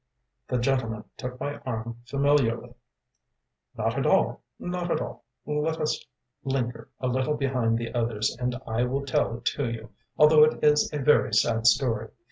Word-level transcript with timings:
‚ÄĚ 0.01 0.47
The 0.47 0.57
gentleman 0.63 1.03
took 1.15 1.39
my 1.39 1.57
arm 1.59 1.99
familiarly. 2.07 2.73
“Not 3.77 3.99
at 3.99 4.07
all, 4.07 4.41
not 4.57 4.89
at 4.89 4.99
all. 4.99 5.25
Let 5.45 5.79
us 5.79 6.03
linger 6.43 6.89
a 6.99 7.05
little 7.05 7.35
behind 7.35 7.77
the 7.77 7.93
others, 7.93 8.35
and 8.39 8.59
I 8.65 8.81
will 8.85 9.05
tell 9.05 9.37
it 9.37 9.55
you, 9.59 9.91
although 10.17 10.43
it 10.43 10.63
is 10.63 10.91
a 10.91 10.97
very 10.97 11.35
sad 11.35 11.67
story. 11.67 12.09